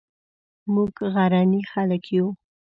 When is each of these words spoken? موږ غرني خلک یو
موږ 0.73 0.93
غرني 1.13 1.61
خلک 1.71 2.03
یو 2.15 2.25